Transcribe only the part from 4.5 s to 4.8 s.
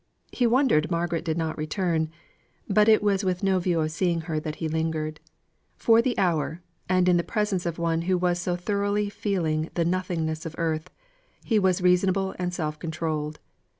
he